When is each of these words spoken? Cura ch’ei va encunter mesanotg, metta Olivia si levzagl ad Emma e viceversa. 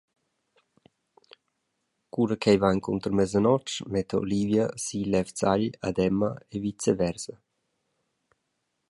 Cura 2.13 2.35
ch’ei 2.41 2.57
va 2.63 2.69
encunter 2.75 3.11
mesanotg, 3.19 3.69
metta 3.93 4.15
Olivia 4.23 4.65
si 4.83 4.97
levzagl 5.11 5.69
ad 5.87 5.95
Emma 6.07 6.31
e 6.53 6.55
viceversa. 6.65 7.33